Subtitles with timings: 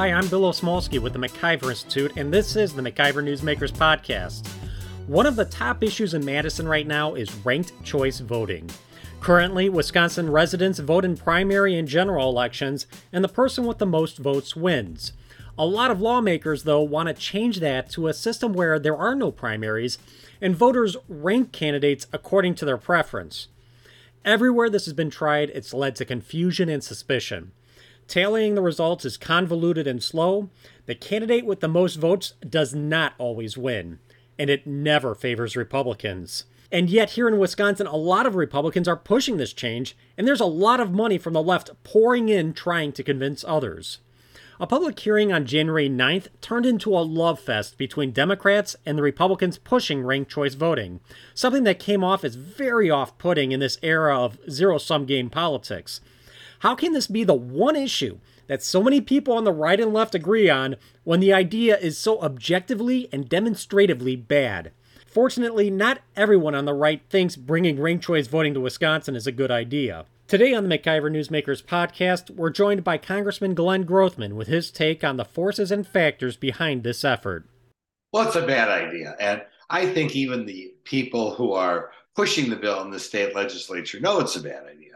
[0.00, 4.48] Hi, I'm Bill Osmulski with the MacIver Institute, and this is the MacIver Newsmakers Podcast.
[5.06, 8.70] One of the top issues in Madison right now is ranked choice voting.
[9.20, 14.16] Currently, Wisconsin residents vote in primary and general elections, and the person with the most
[14.16, 15.12] votes wins.
[15.58, 19.14] A lot of lawmakers, though, want to change that to a system where there are
[19.14, 19.98] no primaries
[20.40, 23.48] and voters rank candidates according to their preference.
[24.24, 27.52] Everywhere this has been tried, it's led to confusion and suspicion.
[28.10, 30.50] Tallying the results is convoluted and slow.
[30.86, 34.00] The candidate with the most votes does not always win,
[34.36, 36.42] and it never favors Republicans.
[36.72, 40.40] And yet, here in Wisconsin, a lot of Republicans are pushing this change, and there's
[40.40, 43.98] a lot of money from the left pouring in trying to convince others.
[44.58, 49.02] A public hearing on January 9th turned into a love fest between Democrats and the
[49.02, 50.98] Republicans pushing ranked choice voting,
[51.32, 55.30] something that came off as very off putting in this era of zero sum game
[55.30, 56.00] politics.
[56.60, 59.94] How can this be the one issue that so many people on the right and
[59.94, 64.72] left agree on when the idea is so objectively and demonstratively bad?
[65.06, 69.32] Fortunately, not everyone on the right thinks bringing ranked choice voting to Wisconsin is a
[69.32, 70.04] good idea.
[70.28, 75.02] Today on the MacIver Newsmakers podcast, we're joined by Congressman Glenn Grothman with his take
[75.02, 77.46] on the forces and factors behind this effort.
[78.12, 79.16] Well, it's a bad idea.
[79.18, 83.98] And I think even the people who are pushing the bill in the state legislature
[83.98, 84.89] know it's a bad idea.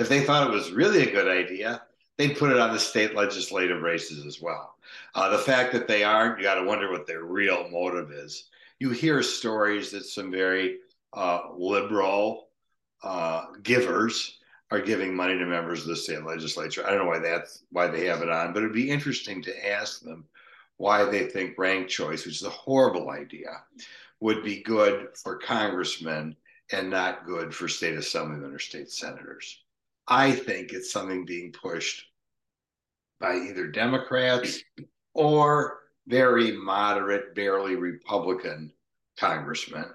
[0.00, 1.82] If they thought it was really a good idea,
[2.16, 4.76] they'd put it on the state legislative races as well.
[5.14, 8.48] Uh, the fact that they aren't, you got to wonder what their real motive is.
[8.78, 10.78] You hear stories that some very
[11.12, 12.48] uh, liberal
[13.02, 14.38] uh, givers
[14.70, 16.82] are giving money to members of the state legislature.
[16.86, 19.70] I don't know why that's why they have it on, but it'd be interesting to
[19.70, 20.24] ask them
[20.78, 23.50] why they think ranked choice, which is a horrible idea,
[24.20, 26.36] would be good for congressmen
[26.72, 29.58] and not good for state assemblymen or state senators.
[30.10, 32.04] I think it's something being pushed
[33.20, 34.60] by either Democrats
[35.14, 38.72] or very moderate, barely Republican
[39.16, 39.86] congressmen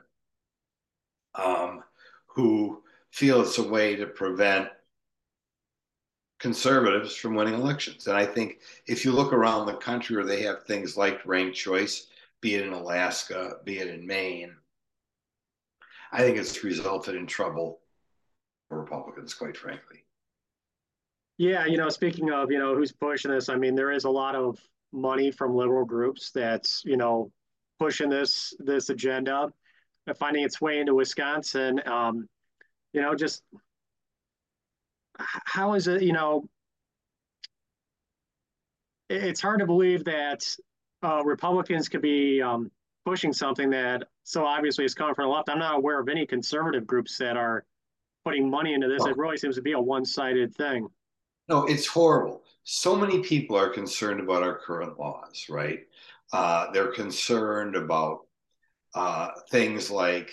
[1.35, 1.84] um,
[2.28, 2.81] who
[3.12, 4.69] feel it's a way to prevent
[6.40, 8.07] conservatives from winning elections.
[8.07, 11.57] And I think if you look around the country where they have things like ranked
[11.57, 12.07] choice,
[12.40, 14.56] be it in Alaska, be it in Maine,
[16.13, 17.79] I think it's resulted in trouble
[18.70, 20.06] Republicans, quite frankly.
[21.38, 24.09] Yeah, you know, speaking of, you know, who's pushing this, I mean, there is a
[24.09, 24.58] lot of
[24.94, 27.31] money from liberal groups that's, you know,
[27.80, 29.52] pushing this this agenda,
[30.18, 31.81] finding its way into Wisconsin.
[31.86, 32.30] Um,
[32.94, 33.44] you know, just
[35.18, 36.47] how is it, you know,
[39.09, 40.46] it's hard to believe that
[41.03, 42.72] uh, Republicans could be um,
[43.06, 45.50] pushing something that so obviously is coming from the left.
[45.50, 47.66] I'm not aware of any conservative groups that are
[48.25, 49.06] putting money into this.
[49.06, 50.88] It really seems to be a one-sided thing.
[51.47, 52.44] No, it's horrible.
[52.63, 55.81] So many people are concerned about our current laws, right?
[56.34, 58.25] Uh, they're concerned about
[58.96, 60.31] uh, things like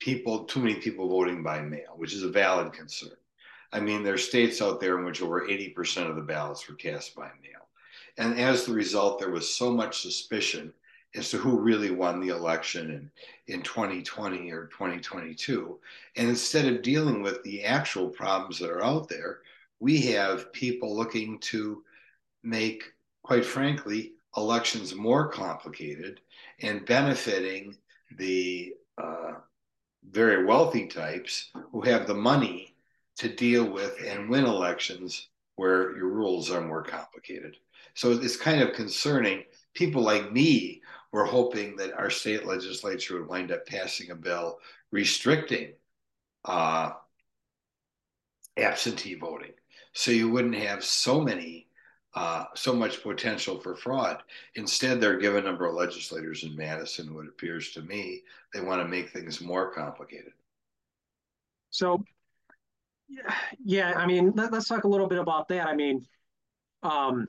[0.00, 3.12] people, too many people voting by mail, which is a valid concern.
[3.72, 6.74] I mean, there are states out there in which over 80% of the ballots were
[6.74, 7.68] cast by mail.
[8.18, 10.72] And as the result, there was so much suspicion
[11.14, 13.10] as to who really won the election
[13.46, 15.78] in, in 2020 or 2022.
[16.16, 19.40] And instead of dealing with the actual problems that are out there,
[19.80, 21.82] we have people looking to
[22.42, 22.84] make,
[23.22, 26.20] quite frankly, elections more complicated
[26.60, 27.76] and benefiting
[28.16, 29.32] the uh,
[30.10, 32.74] very wealthy types who have the money
[33.16, 37.56] to deal with and win elections where your rules are more complicated.
[37.94, 39.44] So it's kind of concerning.
[39.74, 40.79] People like me
[41.12, 44.58] were hoping that our state legislature would wind up passing a bill
[44.92, 45.72] restricting
[46.44, 46.90] uh,
[48.56, 49.52] absentee voting
[49.92, 51.66] so you wouldn't have so many
[52.14, 54.22] uh, so much potential for fraud.
[54.56, 58.60] Instead, there are given a number of legislators in Madison, what appears to me, they
[58.60, 60.32] want to make things more complicated.
[61.70, 62.02] So,
[63.64, 65.68] yeah, I mean, let, us talk a little bit about that.
[65.68, 66.04] I mean,
[66.82, 67.28] um,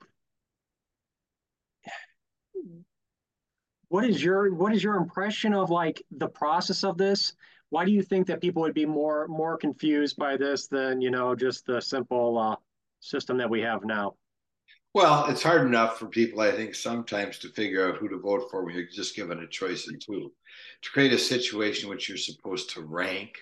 [3.92, 7.34] what is your what is your impression of like the process of this?
[7.72, 11.10] why do you think that people would be more more confused by this than you
[11.10, 12.56] know just the simple uh,
[13.00, 14.14] system that we have now?
[14.94, 18.52] Well, it's hard enough for people, I think, sometimes to figure out who to vote
[18.52, 20.34] for when you're just given a choice of two.
[20.82, 23.38] To create a situation which you're supposed to rank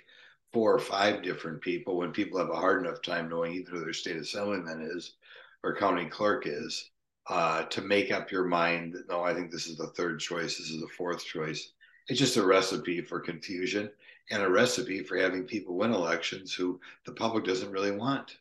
[0.53, 3.79] four or five different people when people have a hard enough time knowing either who
[3.79, 5.13] their state assemblyman is
[5.63, 6.91] or county clerk is,
[7.27, 10.57] uh, to make up your mind that no, I think this is the third choice,
[10.57, 11.71] this is the fourth choice.
[12.07, 13.89] It's just a recipe for confusion
[14.31, 18.37] and a recipe for having people win elections who the public doesn't really want.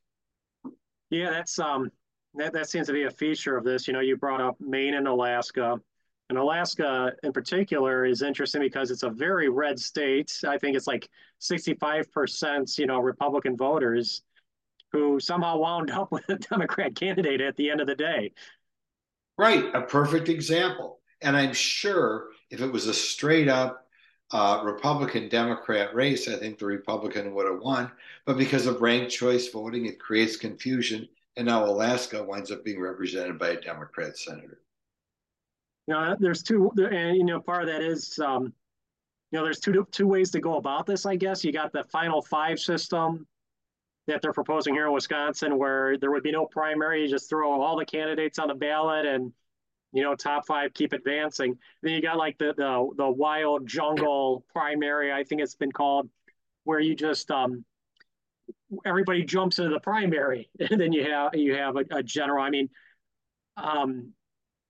[1.11, 1.91] Yeah, that's um
[2.35, 3.87] that, that seems to be a feature of this.
[3.87, 5.81] You know, you brought up Maine and Alaska.
[6.31, 10.39] And Alaska in particular is interesting because it's a very red state.
[10.47, 11.09] I think it's like
[11.41, 14.23] 65%, you know, Republican voters
[14.93, 18.33] who somehow wound up with a Democrat candidate at the end of the day.
[19.39, 20.99] Right, a perfect example.
[21.23, 23.87] And I'm sure if it was a straight up
[24.33, 27.91] uh, Republican Democrat race, I think the Republican would have won.
[28.27, 31.09] But because of ranked choice voting, it creates confusion.
[31.37, 34.61] And now Alaska winds up being represented by a Democrat senator.
[35.87, 38.53] You know, there's two, and you know, part of that is, um,
[39.31, 41.07] you know, there's two two ways to go about this.
[41.07, 43.27] I guess you got the final five system
[44.09, 47.03] that they're proposing here in Wisconsin, where there would be no primary.
[47.03, 49.33] You just throw all the candidates on the ballot, and
[49.93, 51.57] you know, top five keep advancing.
[51.83, 55.13] Then you got like the the the wild jungle primary.
[55.13, 56.09] I think it's been called,
[56.65, 57.65] where you just um,
[58.85, 62.43] everybody jumps into the primary, and then you have you have a, a general.
[62.43, 62.71] I mean,
[63.59, 64.13] um,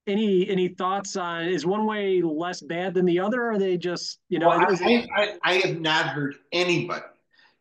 [0.09, 3.45] any any thoughts on is one way less bad than the other?
[3.45, 4.49] Or are they just you know?
[4.49, 7.05] Well, I, I, I have not heard anybody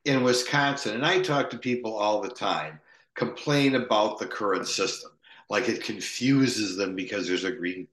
[0.08, 2.80] in Wisconsin, and I talk to people all the time,
[3.16, 5.12] complain about the current system,
[5.50, 7.88] like it confuses them because there's a Green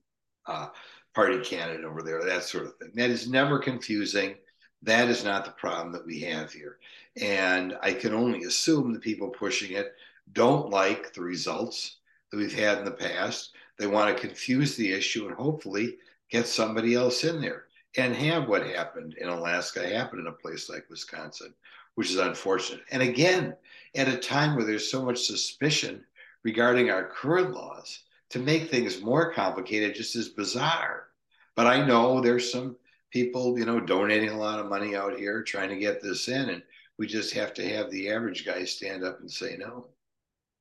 [0.46, 0.68] uh,
[1.14, 2.90] Party candidate over there, that sort of thing.
[2.94, 4.34] That is never confusing.
[4.82, 6.78] That is not the problem that we have here.
[7.20, 9.94] And I can only assume the people pushing it
[10.32, 11.98] don't like the results
[12.30, 13.52] that we've had in the past.
[13.78, 15.98] They want to confuse the issue and hopefully
[16.30, 17.64] get somebody else in there
[17.96, 21.54] and have what happened in Alaska happen in a place like Wisconsin,
[21.94, 22.82] which is unfortunate.
[22.90, 23.54] And again,
[23.94, 26.04] at a time where there's so much suspicion
[26.42, 28.00] regarding our current laws,
[28.30, 31.06] to make things more complicated just is bizarre.
[31.54, 32.76] But I know there's some
[33.12, 36.50] people, you know, donating a lot of money out here trying to get this in,
[36.50, 36.62] and
[36.98, 39.86] we just have to have the average guy stand up and say no.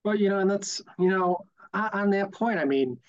[0.04, 3.00] Well, you know, and that's you know, on that point, I mean,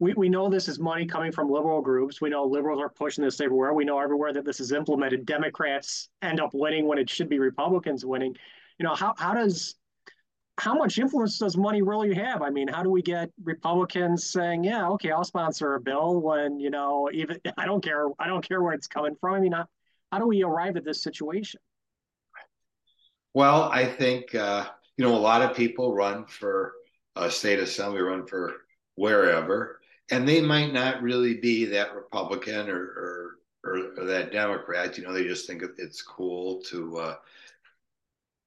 [0.00, 2.20] we, we know this is money coming from liberal groups.
[2.20, 3.74] We know liberals are pushing this everywhere.
[3.74, 5.26] We know everywhere that this is implemented.
[5.26, 8.34] Democrats end up winning when it should be Republicans winning.
[8.78, 9.76] You know, how, how does
[10.58, 12.42] how much influence does money really have?
[12.42, 16.58] I mean, how do we get Republicans saying, "Yeah, okay, I'll sponsor a bill," when
[16.58, 19.34] you know, even I don't care, I don't care where it's coming from.
[19.34, 19.66] I mean, how,
[20.12, 21.60] how do we arrive at this situation?
[23.32, 24.66] Well, I think uh,
[24.96, 26.72] you know a lot of people run for
[27.16, 28.54] a state assembly, run for
[28.96, 29.79] wherever,
[30.10, 34.96] and they might not really be that Republican or or, or, or that Democrat.
[34.98, 37.16] You know, they just think it's cool to, uh,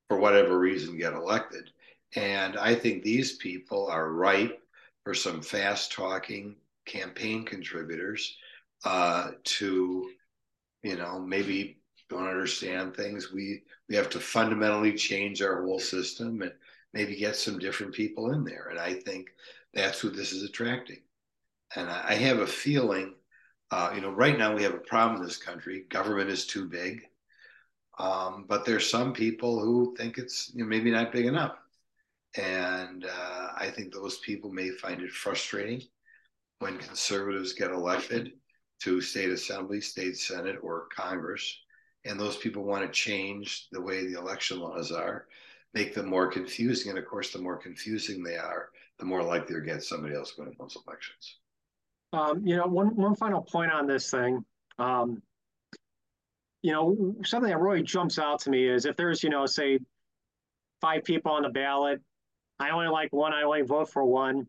[0.10, 1.70] for whatever reason, get elected.
[2.16, 4.62] And I think these people are ripe
[5.04, 6.56] for some fast talking
[6.86, 8.38] campaign contributors
[8.86, 10.12] uh, to,
[10.84, 11.78] you know, maybe
[12.10, 13.32] don't understand things.
[13.32, 16.54] We we have to fundamentally change our whole system and
[16.94, 18.68] maybe get some different people in there.
[18.70, 19.30] And I think
[19.74, 21.02] that's who this is attracting.
[21.76, 23.16] And I, have a feeling,
[23.72, 25.86] uh, you know, right now we have a problem in this country.
[25.90, 27.02] Government is too big.
[27.98, 31.56] Um, but there's some people who think it's you know, maybe not big enough.
[32.36, 35.82] And uh, I think those people may find it frustrating
[36.60, 38.34] when conservatives get elected
[38.82, 41.60] to state assembly, state senate, or Congress.
[42.06, 45.28] And those people want to change the way the election laws are,
[45.74, 46.90] make them more confusing.
[46.90, 50.38] And of course, the more confusing they are, the more likely to get somebody else
[50.38, 51.38] winning those elections.
[52.14, 54.46] Um, you know, one one final point on this thing.
[54.80, 55.22] Um,
[56.62, 59.80] you know, something that really jumps out to me is if there's, you know, say
[60.80, 62.02] five people on the ballot
[62.60, 64.48] I only like one, I only vote for one.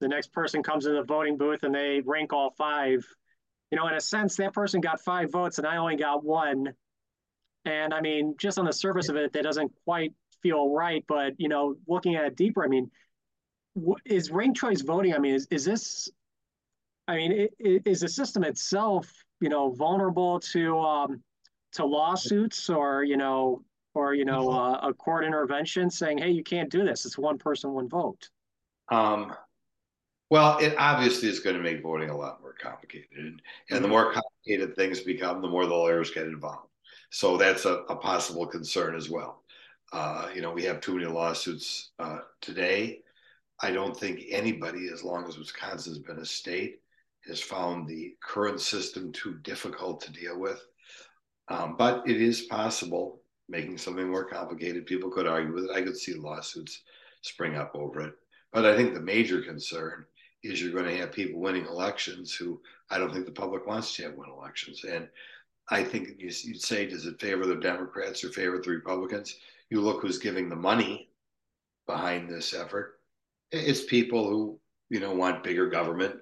[0.00, 3.04] The next person comes in the voting booth and they rank all five.
[3.70, 6.72] You know, in a sense, that person got five votes and I only got one.
[7.64, 10.12] And I mean, just on the surface of it, that doesn't quite
[10.42, 11.04] feel right.
[11.06, 12.90] But, you know, looking at it deeper, I mean,
[14.04, 15.14] is ranked choice voting?
[15.14, 16.10] I mean, is, is this,
[17.08, 19.10] I mean, is the system itself,
[19.40, 21.22] you know, vulnerable to, um,
[21.72, 23.62] to lawsuits or, you know,
[23.98, 27.04] or you know uh, a court intervention saying, "Hey, you can't do this.
[27.04, 28.30] It's one person, one vote."
[28.90, 29.34] Um,
[30.30, 33.88] well, it obviously is going to make voting a lot more complicated, and, and the
[33.88, 36.68] more complicated things become, the more the lawyers get involved.
[37.10, 39.42] So that's a, a possible concern as well.
[39.92, 43.00] Uh, you know, we have too many lawsuits uh, today.
[43.60, 46.80] I don't think anybody, as long as Wisconsin's been a state,
[47.26, 50.60] has found the current system too difficult to deal with.
[51.48, 54.86] Um, but it is possible making something more complicated.
[54.86, 55.70] People could argue with it.
[55.70, 56.82] I could see lawsuits
[57.22, 58.14] spring up over it.
[58.52, 60.04] But I think the major concern
[60.42, 62.60] is you're going to have people winning elections who
[62.90, 64.84] I don't think the public wants to have win elections.
[64.84, 65.08] And
[65.70, 69.36] I think you'd say, does it favor the Democrats or favor the Republicans?
[69.70, 71.10] You look who's giving the money
[71.86, 73.00] behind this effort.
[73.50, 74.58] it's people who
[74.90, 76.16] you know want bigger government,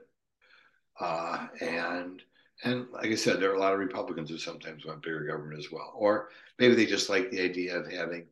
[1.00, 2.22] uh, and
[2.64, 5.58] and like I said, there are a lot of Republicans who sometimes want bigger government
[5.58, 8.26] as well, or maybe they just like the idea of having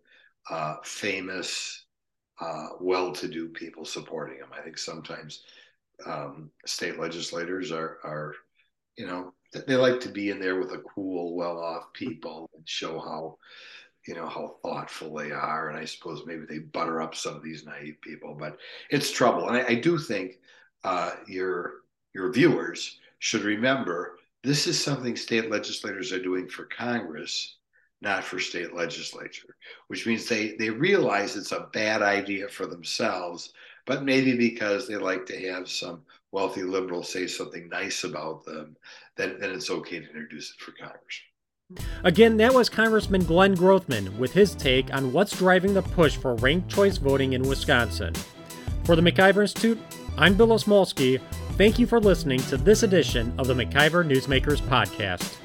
[0.51, 1.85] uh, famous,
[2.41, 4.49] uh, well-to-do people supporting them.
[4.57, 5.43] I think sometimes
[6.07, 8.35] um, state legislators are are
[8.97, 9.33] you know
[9.67, 13.39] they like to be in there with a cool, well-off people and show how
[14.07, 15.69] you know how thoughtful they are.
[15.69, 18.59] And i suppose maybe they butter up some of these naive people but
[18.91, 19.49] it's trouble.
[19.49, 20.39] And i, I do think
[20.83, 21.84] uh, your
[22.15, 27.57] your viewers should remember this is something state legislators are doing for congress
[28.01, 29.57] not for state legislature
[29.89, 33.53] which means they they realize it's a bad idea for themselves
[33.87, 36.03] but maybe because they like to have some
[36.33, 38.77] wealthy liberal say something nice about them
[39.17, 41.21] then, then it's okay to introduce it for congress
[42.05, 46.35] Again, that was Congressman Glenn Grothman with his take on what's driving the push for
[46.37, 48.13] ranked choice voting in Wisconsin.
[48.85, 49.79] For the MacIver Institute,
[50.19, 51.21] I'm Bill Osmulski.
[51.57, 55.37] Thank you for listening to this edition of the MacIver Newsmakers Podcast.